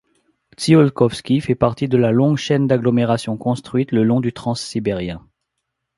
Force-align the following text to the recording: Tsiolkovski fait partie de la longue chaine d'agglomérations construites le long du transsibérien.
Tsiolkovski 0.57 1.41
fait 1.41 1.53
partie 1.53 1.87
de 1.87 1.95
la 1.95 2.11
longue 2.11 2.37
chaine 2.37 2.65
d'agglomérations 2.65 3.37
construites 3.37 3.91
le 3.91 4.01
long 4.03 4.19
du 4.19 4.33
transsibérien. 4.33 5.23